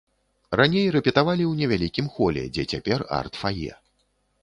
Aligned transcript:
Раней 0.59 0.87
рэпетавалі 0.95 1.45
ў 1.49 1.53
невялікім 1.65 2.09
холе, 2.17 2.49
дзе 2.59 2.69
цяпер 2.75 3.09
арт-фае. 3.23 3.73